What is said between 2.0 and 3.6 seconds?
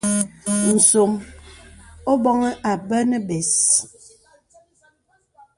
o bɔ̄ŋi abɛ nə̀ bès.